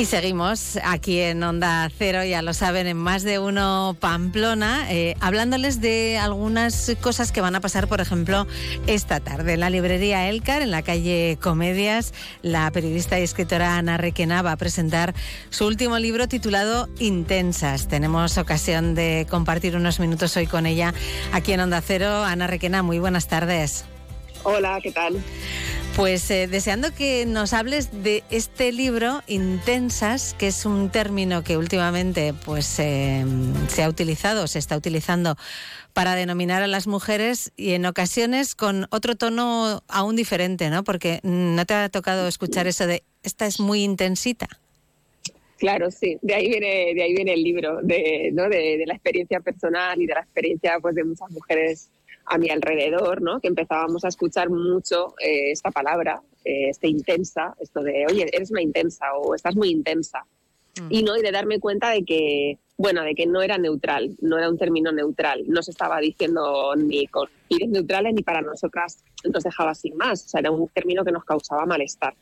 [0.00, 5.14] Y seguimos aquí en Onda Cero, ya lo saben, en más de uno Pamplona, eh,
[5.20, 8.46] hablándoles de algunas cosas que van a pasar, por ejemplo,
[8.86, 9.52] esta tarde.
[9.52, 14.52] En la librería Elcar, en la calle Comedias, la periodista y escritora Ana Requena va
[14.52, 15.14] a presentar
[15.50, 17.86] su último libro titulado Intensas.
[17.86, 20.94] Tenemos ocasión de compartir unos minutos hoy con ella
[21.32, 22.24] aquí en Onda Cero.
[22.24, 23.84] Ana Requena, muy buenas tardes.
[24.44, 25.22] Hola, ¿qué tal?
[25.96, 31.56] Pues eh, deseando que nos hables de este libro, Intensas, que es un término que
[31.56, 33.24] últimamente pues, eh,
[33.68, 35.36] se ha utilizado, se está utilizando
[35.92, 40.84] para denominar a las mujeres y en ocasiones con otro tono aún diferente, ¿no?
[40.84, 44.48] Porque no te ha tocado escuchar eso de esta es muy intensita.
[45.58, 48.48] Claro, sí, de ahí viene, de ahí viene el libro, de, ¿no?
[48.48, 51.90] de, la experiencia personal y de la experiencia pues, de muchas mujeres
[52.30, 53.40] a mi alrededor, ¿no?
[53.40, 58.52] que empezábamos a escuchar mucho eh, esta palabra, eh, este intensa, esto de, oye, eres
[58.52, 60.24] una intensa o estás muy intensa.
[60.80, 60.86] Mm.
[60.90, 64.38] Y no, y de darme cuenta de que, bueno, de que no era neutral, no
[64.38, 69.02] era un término neutral, no se estaba diciendo ni con fines neutrales ni para nosotras
[69.24, 72.14] nos dejaba sin más, o sea, era un término que nos causaba malestar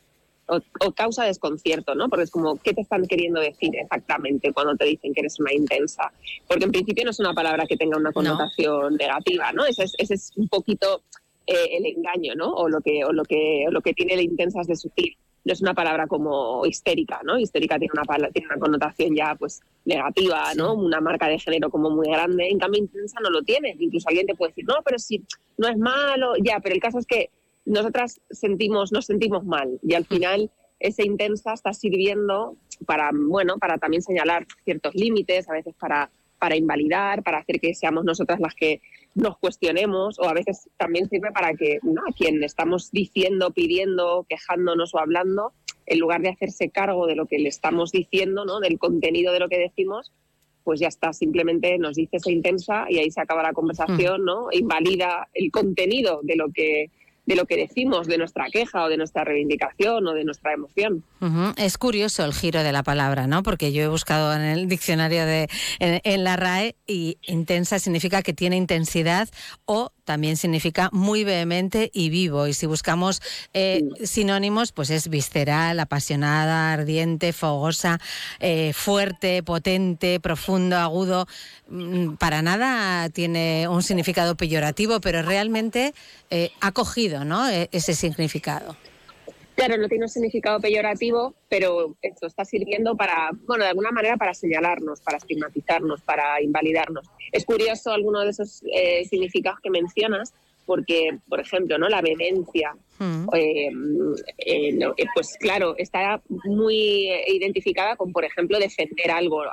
[0.49, 2.09] o, causa desconcierto, ¿no?
[2.09, 5.53] Porque es como, ¿qué te están queriendo decir exactamente cuando te dicen que eres una
[5.53, 6.11] intensa?
[6.47, 9.65] Porque en principio no es una palabra que tenga una connotación negativa, ¿no?
[9.65, 11.03] Ese es, un poquito
[11.45, 12.51] eh, el engaño, ¿no?
[12.53, 15.15] O lo que, o lo que, lo que tiene la intensa es de sutil.
[15.45, 17.39] No es una palabra como histérica, ¿no?
[17.39, 20.73] Histérica tiene una, tiene una connotación ya, pues, negativa, ¿no?
[20.73, 22.49] Una marca de género como muy grande.
[22.49, 23.75] En cambio, intensa no lo tiene.
[23.79, 25.23] Incluso alguien te puede decir, no, pero si
[25.57, 27.29] no es malo, ya, pero el caso es que
[27.69, 33.77] nosotras sentimos, nos sentimos mal y al final esa intensa está sirviendo para, bueno, para
[33.77, 36.09] también señalar ciertos límites, a veces para,
[36.39, 38.81] para invalidar, para hacer que seamos nosotras las que
[39.13, 42.01] nos cuestionemos o a veces también sirve para que ¿no?
[42.09, 45.53] a quien estamos diciendo, pidiendo, quejándonos o hablando,
[45.85, 48.59] en lugar de hacerse cargo de lo que le estamos diciendo, ¿no?
[48.61, 50.11] del contenido de lo que decimos,
[50.63, 54.49] pues ya está, simplemente nos dice esa intensa y ahí se acaba la conversación, ¿no?
[54.51, 56.91] Invalida el contenido de lo que
[57.29, 61.03] de lo que decimos, de nuestra queja o de nuestra reivindicación o de nuestra emoción.
[61.57, 63.43] Es curioso el giro de la palabra, ¿no?
[63.43, 65.47] Porque yo he buscado en el diccionario de
[65.77, 69.29] en, la RAE y intensa significa que tiene intensidad
[69.65, 72.47] o también significa muy vehemente y vivo.
[72.47, 73.21] Y si buscamos
[73.53, 77.99] eh, sinónimos, pues es visceral, apasionada, ardiente, fogosa,
[78.39, 81.27] eh, fuerte, potente, profundo, agudo.
[81.67, 85.93] Mm, para nada tiene un significado peyorativo, pero realmente
[86.31, 87.47] eh, ha cogido ¿no?
[87.47, 88.75] E, ese significado.
[89.59, 94.15] Claro, no tiene un significado peyorativo, pero esto está sirviendo para, bueno, de alguna manera
[94.15, 97.05] para señalarnos, para estigmatizarnos, para invalidarnos.
[97.33, 100.33] Es curioso alguno de esos eh, significados que mencionas,
[100.65, 101.89] porque, por ejemplo, ¿no?
[101.89, 103.27] la vehemencia, mm.
[103.35, 103.69] eh,
[104.37, 104.79] eh,
[105.13, 109.43] pues claro, está muy identificada con, por ejemplo, defender algo,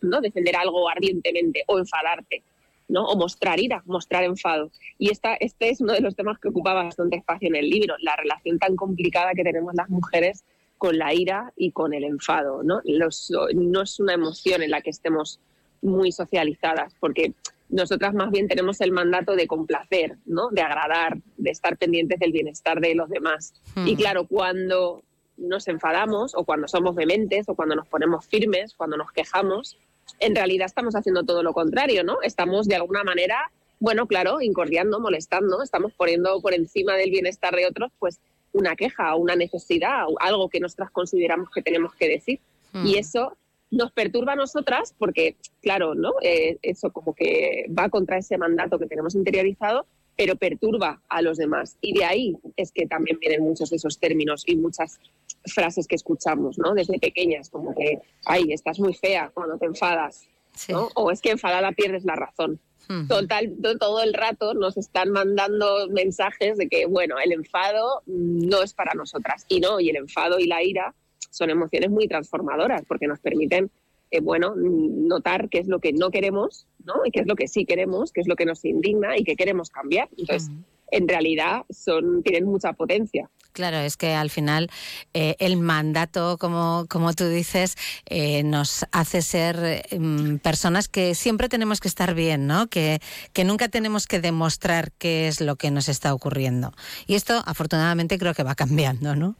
[0.00, 0.22] ¿no?
[0.22, 2.42] defender algo ardientemente o enfadarte.
[2.88, 3.06] ¿No?
[3.06, 4.70] o mostrar ira, mostrar enfado.
[4.98, 7.94] Y esta, este es uno de los temas que ocupa bastante espacio en el libro,
[8.00, 10.44] la relación tan complicada que tenemos las mujeres
[10.78, 12.62] con la ira y con el enfado.
[12.62, 12.80] ¿no?
[12.84, 15.40] no es una emoción en la que estemos
[15.80, 17.34] muy socializadas, porque
[17.68, 20.50] nosotras más bien tenemos el mandato de complacer, ¿no?
[20.50, 23.54] de agradar, de estar pendientes del bienestar de los demás.
[23.86, 23.96] Y hmm.
[23.96, 25.02] claro, cuando
[25.36, 29.78] nos enfadamos o cuando somos dementes o cuando nos ponemos firmes, cuando nos quejamos,
[30.18, 32.22] en realidad estamos haciendo todo lo contrario, ¿no?
[32.22, 37.66] Estamos de alguna manera, bueno, claro, incordiando, molestando, estamos poniendo por encima del bienestar de
[37.66, 38.20] otros, pues
[38.52, 42.40] una queja, una necesidad, algo que nosotras consideramos que tenemos que decir.
[42.74, 42.98] Y hmm.
[42.98, 43.36] eso
[43.70, 46.12] nos perturba a nosotras porque, claro, ¿no?
[46.22, 49.86] Eh, eso como que va contra ese mandato que tenemos interiorizado,
[50.16, 51.76] pero perturba a los demás.
[51.80, 55.00] Y de ahí es que también vienen muchos de esos términos y muchas
[55.46, 56.74] frases que escuchamos, ¿no?
[56.74, 60.28] Desde pequeñas, como que, ay, estás muy fea cuando te enfadas,
[60.68, 60.88] ¿no?
[60.94, 62.60] O es que enfadada pierdes la razón.
[63.08, 68.74] Total, todo el rato nos están mandando mensajes de que, bueno, el enfado no es
[68.74, 69.46] para nosotras.
[69.48, 70.94] Y no, y el enfado y la ira
[71.30, 73.70] son emociones muy transformadoras porque nos permiten
[74.12, 76.94] eh, bueno, notar qué es lo que no queremos, ¿no?
[77.06, 79.36] Y qué es lo que sí queremos, qué es lo que nos indigna y qué
[79.36, 80.10] queremos cambiar.
[80.18, 80.50] Entonces,
[80.90, 83.30] en realidad son, tienen mucha potencia.
[83.52, 84.70] Claro, es que al final
[85.14, 91.48] eh, el mandato, como, como tú dices, eh, nos hace ser em, personas que siempre
[91.48, 92.66] tenemos que estar bien, ¿no?
[92.66, 93.00] Que,
[93.32, 96.72] que nunca tenemos que demostrar qué es lo que nos está ocurriendo.
[97.06, 99.36] Y esto, afortunadamente, creo que va cambiando, ¿no?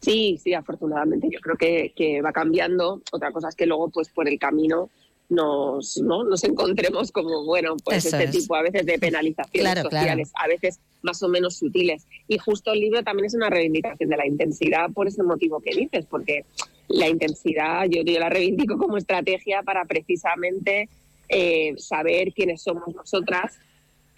[0.00, 3.02] Sí, sí, afortunadamente yo creo que, que, va cambiando.
[3.12, 4.88] Otra cosa es que luego, pues por el camino
[5.28, 6.24] nos, ¿no?
[6.24, 11.22] nos encontremos como, bueno, pues este tipo a veces de penalizaciones sociales, a veces más
[11.22, 12.06] o menos sutiles.
[12.28, 15.70] Y justo el libro también es una reivindicación de la intensidad por ese motivo que
[15.74, 16.44] dices, porque
[16.88, 20.88] la intensidad, yo, yo la reivindico como estrategia para precisamente
[21.28, 23.56] eh, saber quiénes somos nosotras,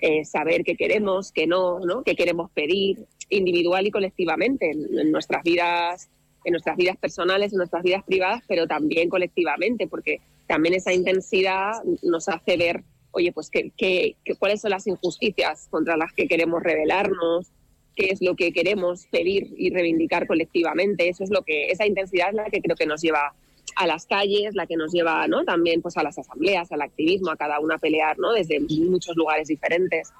[0.04, 2.02] eh, saber qué queremos, qué no, ¿no?
[2.02, 6.10] qué queremos pedir individual y colectivamente en, nuestras vidas
[6.44, 11.74] en nuestras vidas personales, en nuestras vidas privadas, pero también colectivamente, porque también esa intensidad
[12.02, 12.82] nos hace ver,
[13.12, 17.52] oye, pues qué, cuáles son las injusticias contra las que queremos rebelarnos,
[17.94, 21.08] qué es lo que queremos pedir y reivindicar colectivamente.
[21.08, 23.34] Eso es lo que, esa intensidad es la que creo que nos lleva
[23.76, 25.44] a las calles, la que nos lleva ¿no?
[25.44, 28.32] también pues, a las asambleas, al activismo, a cada una a pelear ¿no?
[28.32, 30.12] desde muchos lugares diferentes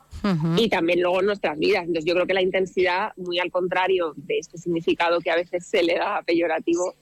[0.56, 1.82] y también luego nuestras vidas.
[1.82, 5.66] Entonces yo creo que la intensidad, muy al contrario de este significado que a veces
[5.66, 6.94] se le da peyorativo,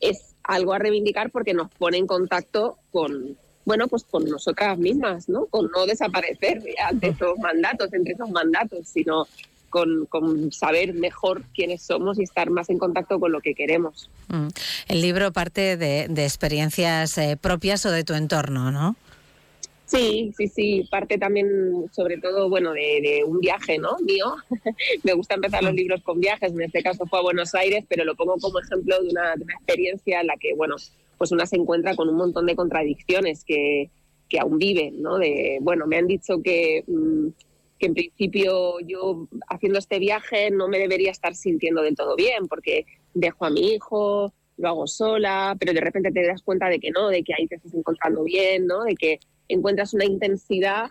[0.00, 5.28] es algo a reivindicar porque nos pone en contacto con, bueno, pues con nosotras mismas,
[5.28, 5.46] ¿no?
[5.46, 9.26] Con no desaparecer ante esos mandatos, entre esos mandatos, sino
[9.68, 14.10] con, saber mejor quiénes somos y estar más en contacto con lo que queremos.
[14.28, 14.48] Mm.
[14.88, 18.96] El libro parte de, experiencias eh, propias o de tu entorno, ¿no?
[19.86, 23.96] Sí, sí, sí, parte también sobre todo, bueno, de, un viaje, ¿no?
[24.00, 24.36] Mío.
[25.02, 25.76] Me gusta empezar los mm.
[25.76, 29.02] libros con viajes, en este caso fue a Buenos Aires, pero lo pongo como ejemplo
[29.02, 30.76] de una, experiencia en la que, bueno,
[31.16, 33.90] pues una se encuentra con un montón de contradicciones que,
[34.28, 35.16] que aún viven, ¿no?
[35.16, 36.84] De, bueno, me han dicho que...
[36.86, 37.28] Mm,
[37.78, 42.48] que en principio yo haciendo este viaje no me debería estar sintiendo del todo bien
[42.48, 46.80] porque dejo a mi hijo, lo hago sola, pero de repente te das cuenta de
[46.80, 48.82] que no, de que ahí te estás encontrando bien, ¿no?
[48.82, 50.88] de que encuentras una intensidad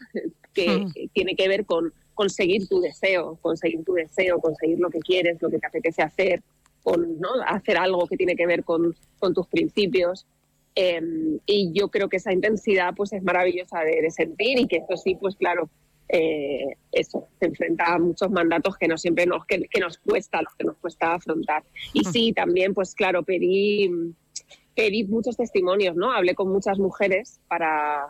[0.53, 0.91] que hmm.
[1.13, 5.49] tiene que ver con conseguir tu deseo, conseguir tu deseo, conseguir lo que quieres, lo
[5.49, 6.41] que te apetece hacer,
[6.81, 7.29] con ¿no?
[7.45, 10.25] hacer algo que tiene que ver con, con tus principios.
[10.73, 14.77] Em, y yo creo que esa intensidad pues es maravillosa de, de sentir y que
[14.77, 15.69] eso sí, pues claro,
[16.09, 20.56] eh, eso, se enfrenta a muchos mandatos que no siempre nos, que, nos cuesta, los
[20.56, 21.63] que nos cuesta afrontar.
[21.94, 23.89] Y sí, también, pues claro, pedí,
[24.75, 26.12] pedí muchos testimonios, ¿no?
[26.12, 28.07] Hablé con muchas mujeres para,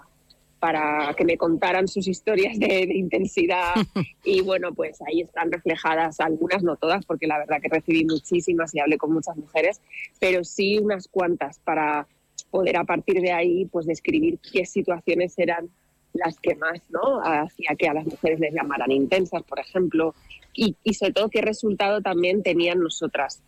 [0.60, 3.74] para que me contaran sus historias de, intensidad
[4.24, 8.76] y bueno, pues ahí están reflejadas algunas, no todas, porque la verdad que recibí muchísimas
[8.76, 9.82] y hablé con muchas mujeres,
[10.20, 12.08] pero sí unas cuantas para
[12.52, 15.70] poder a partir de ahí pues describir qué situaciones eran
[16.14, 17.22] las que más ¿no?
[17.22, 20.14] hacía que a las mujeres les llamaran intensas, por ejemplo,
[20.54, 23.42] y, sobre todo qué resultado también tenían nosotras,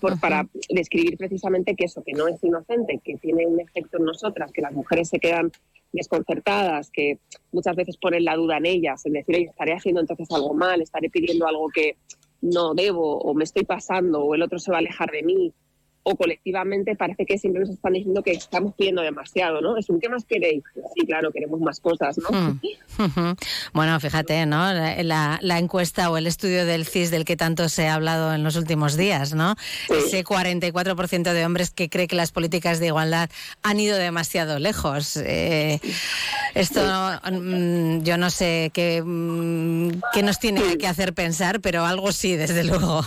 [0.00, 4.04] por, para describir precisamente que eso, que no es inocente, que tiene un efecto en
[4.04, 5.52] nosotras, que las mujeres se quedan
[5.92, 7.18] desconcertadas, que
[7.52, 10.80] muchas veces ponen la duda en ellas, en decir, oye, estaré haciendo entonces algo mal,
[10.80, 11.96] estaré pidiendo algo que
[12.40, 15.52] no debo, o me estoy pasando, o el otro se va a alejar de mí,
[16.04, 19.76] o colectivamente parece que siempre nos están diciendo que estamos pidiendo demasiado, ¿no?
[19.78, 20.62] Es un ¿qué más queréis?
[20.94, 22.30] Sí, claro, queremos más cosas, ¿no?
[22.30, 22.60] Hmm.
[23.72, 24.72] Bueno, fíjate, ¿no?
[24.72, 28.44] La, la, encuesta o el estudio del CIS del que tanto se ha hablado en
[28.44, 29.56] los últimos días, ¿no?
[29.88, 33.30] Ese 44% de hombres que cree que las políticas de igualdad
[33.62, 35.16] han ido demasiado lejos.
[35.16, 35.80] Eh,
[36.54, 36.80] esto
[37.30, 42.36] mm, yo no sé qué, mm, qué nos tiene que hacer pensar, pero algo sí,
[42.36, 43.02] desde luego.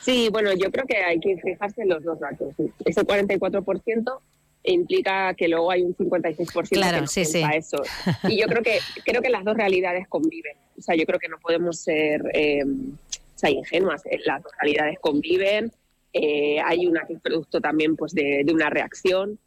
[0.00, 2.54] Sí, bueno, yo creo que hay que fijarse en los dos datos.
[2.84, 4.20] Ese 44%
[4.64, 7.42] implica que luego hay un 56% claro, que no sí, sí.
[7.54, 7.78] eso.
[8.28, 10.56] Y yo creo que creo que las dos realidades conviven.
[10.78, 12.64] O sea, yo creo que no podemos ser eh,
[13.48, 14.06] ingenuas.
[14.06, 15.72] Eh, las dos realidades conviven.
[16.12, 19.38] Eh, hay una que es producto también pues, de, una reacción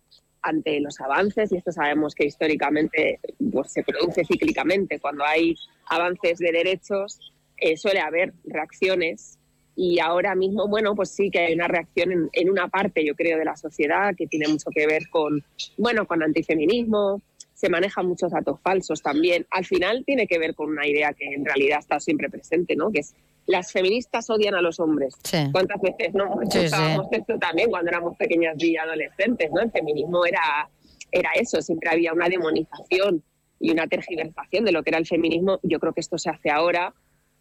[0.41, 3.19] ante los avances y esto sabemos que históricamente
[3.51, 4.99] pues, se produce cíclicamente.
[4.99, 5.55] Cuando hay
[5.87, 7.31] avances de derechos
[7.77, 9.39] suele haber reacciones
[9.75, 13.37] y ahora mismo, bueno, pues sí que hay una reacción en, una parte, yo creo,
[13.37, 15.43] de la sociedad que tiene mucho que ver con,
[15.77, 17.21] bueno, con antifeminismo,
[17.53, 19.45] se manejan muchos datos falsos también.
[19.51, 22.91] Al final tiene que ver con una idea que en realidad está siempre presente, ¿no?
[22.91, 23.15] Que es
[23.47, 25.15] las feministas odian a los hombres.
[25.51, 29.61] ¿Cuántas veces no escuchábamos esto también cuando éramos pequeñas y adolescentes, ¿no?
[29.61, 30.69] El feminismo era,
[31.11, 33.23] era eso, siempre había una demonización
[33.59, 35.59] y una tergiversación de lo que era el feminismo.
[35.63, 36.93] Yo creo que esto se hace ahora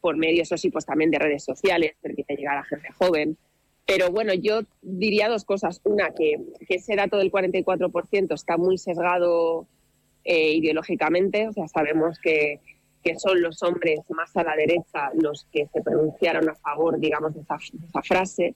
[0.04, 1.92] por medio, eso sí, pues también de redes sociales,
[2.36, 3.36] llegar a gente joven.
[3.86, 5.80] Pero bueno, yo diría dos cosas.
[5.84, 9.66] Una, que, ese dato del 44% está muy sesgado
[10.24, 12.60] eh, ideológicamente, o sea, sabemos que,
[13.02, 17.34] que, son los hombres más a la derecha los que se pronunciaron a favor, digamos,
[17.34, 17.58] de esa,
[18.02, 18.54] frase,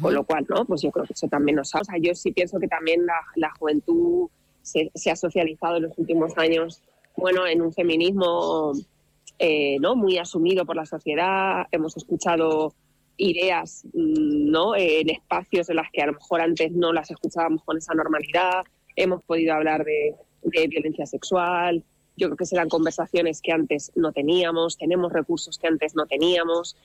[0.00, 0.64] con lo cual, ¿no?
[0.64, 1.80] Pues yo creo que eso también nos ha...
[1.80, 4.28] O sea, yo sí pienso que también la, la juventud
[4.62, 6.82] se, se, ha socializado en los últimos años,
[7.16, 8.72] bueno, en un feminismo
[9.42, 9.96] eh, ¿no?
[9.96, 11.66] muy asumido por la sociedad.
[11.72, 12.74] Hemos escuchado
[13.20, 14.74] ideas mm, ¿no?
[14.74, 18.64] en espacios en las que a lo mejor antes no las escuchábamos con esa normalidad.
[18.96, 21.84] Hemos podido hablar de, violencia sexual.
[22.16, 26.76] Yo creo que serán conversaciones que antes no teníamos, tenemos recursos que antes no teníamos.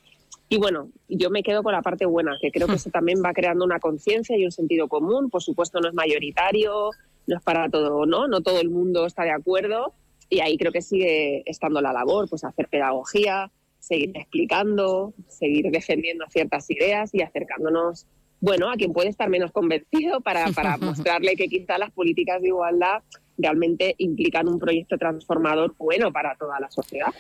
[0.50, 3.34] Y bueno, yo me quedo con la parte buena, que creo que eso también va
[3.34, 5.30] creando una conciencia y un sentido común.
[5.30, 6.92] Por supuesto, no es mayoritario,
[7.28, 8.28] no es para todo, ¿no?
[8.28, 9.94] No todo el mundo está de acuerdo.
[10.30, 13.52] Y ahí creo que sigue estando la labor, pues hacer pedagogía,
[13.86, 18.08] seguir explicando, seguir defendiendo ciertas ideas y acercándonos,
[18.42, 22.48] bueno, a quien puede estar menos convencido para, para mostrarle que quizá las políticas de
[22.48, 23.04] igualdad
[23.38, 27.14] realmente implican un proyecto transformador bueno para toda la sociedad.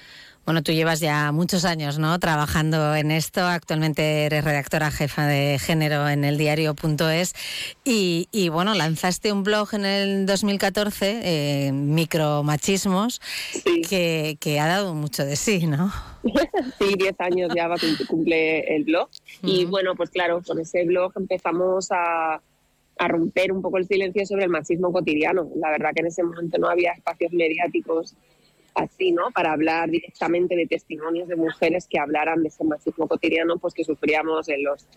[0.46, 2.20] Bueno, tú llevas ya muchos años ¿no?
[2.20, 3.42] trabajando en esto.
[3.42, 7.34] Actualmente eres redactora jefa de género en el diario.es
[7.84, 13.22] y, y bueno, lanzaste un blog en el 2014, eh, Micromachismos,
[13.90, 15.92] que, que, ha dado mucho de sí, ¿no?
[16.80, 17.76] sí, 10 años ya va
[18.08, 19.10] cumple el blog.
[19.42, 22.40] Y bueno, pues claro, con ese blog empezamos a,
[22.98, 25.50] a romper un poco el silencio sobre el machismo cotidiano.
[25.56, 28.16] La verdad que en ese momento no había espacios mediáticos
[28.76, 29.32] así, ¿no?
[29.32, 33.84] Para hablar directamente de testimonios de mujeres que hablaran de ese machismo cotidiano, pues que
[33.84, 34.88] sufríamos en, los,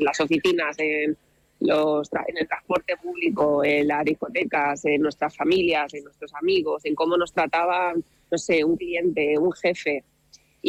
[0.00, 1.16] las oficinas, en,
[1.60, 6.94] los, en el transporte público, en las discotecas, en nuestras familias, en nuestros amigos, en
[6.94, 10.04] cómo nos trataba, no sé, un cliente, un jefe.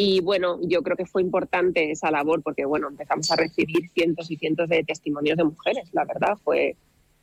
[0.02, 4.30] Y bueno, yo creo que fue importante esa labor porque, bueno, empezamos a recibir cientos
[4.30, 6.74] y cientos de testimonios de mujeres, la verdad, fue,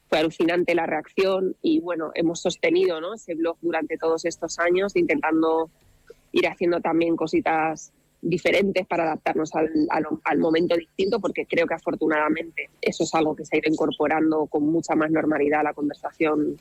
[0.07, 3.15] fue alucinante la reacción y bueno, hemos sostenido ¿no?
[3.15, 5.71] ese blog durante todos estos años intentando
[6.31, 9.71] ir haciendo también cositas diferentes para adaptarnos al,
[10.23, 14.45] al, momento distinto porque creo que afortunadamente eso es algo que se ha ido incorporando
[14.45, 16.57] con mucha más normalidad a la conversación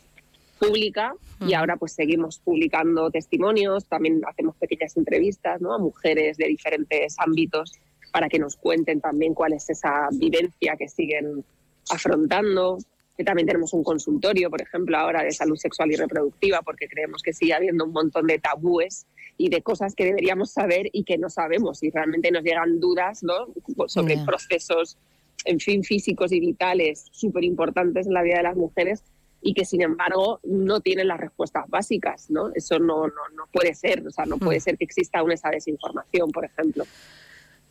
[0.59, 1.15] pública
[1.47, 5.75] y ahora pues seguimos publicando testimonios, también hacemos pequeñas entrevistas ¿no?
[5.75, 7.73] a mujeres de diferentes ámbitos
[8.13, 11.45] para que nos cuenten también cuál es esa vivencia que siguen
[11.91, 12.79] afrontando
[13.17, 17.23] que también tenemos un consultorio, por ejemplo, ahora de salud sexual y reproductiva, porque creemos
[17.23, 19.07] que sigue habiendo un montón de tabúes
[19.39, 21.83] y de cosas que deberíamos saber y que no sabemos.
[21.83, 23.49] Y realmente nos llegan dudas ¿no?
[23.87, 24.99] sobre procesos,
[25.47, 29.03] en fin, físicos y vitales súper importantes en la vida de las mujeres
[29.47, 32.51] y que sin embargo no tienen las respuestas básicas, ¿no?
[32.53, 34.61] Eso no, no, no puede ser, o sea, no puede mm.
[34.61, 36.85] ser que exista aún esa desinformación, por ejemplo.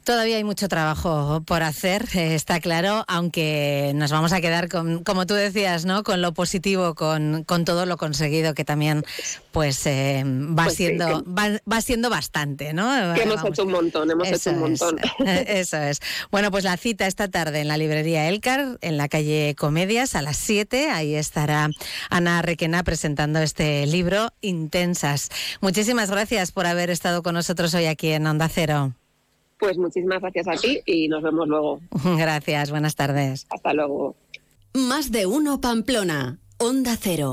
[0.05, 5.25] Todavía hay mucho trabajo por hacer, está claro, aunque nos vamos a quedar con, como
[5.25, 6.03] tú decías, ¿no?
[6.03, 9.03] Con lo positivo, con, con todo lo conseguido, que también,
[9.51, 13.15] pues, eh, va pues siendo, va, siendo bastante, ¿no?
[13.15, 14.99] Que hemos hecho un montón, hemos hecho un montón.
[15.25, 15.99] eso es.
[16.29, 20.21] Bueno, pues la cita esta tarde en la librería Elcar, en la calle Comedias, a
[20.21, 20.91] las 7.
[20.91, 21.69] Ahí estará
[22.11, 25.29] Ana Requena presentando este libro, Intensas.
[25.61, 28.93] Muchísimas gracias por haber estado con nosotros hoy aquí en Onda Cero.
[29.65, 31.79] Pues muchísimas gracias a ti y nos vemos luego.
[32.19, 33.47] Gracias, buenas tardes.
[33.49, 34.15] Hasta luego.
[34.75, 37.23] Más de uno Pamplona, Onda Cero.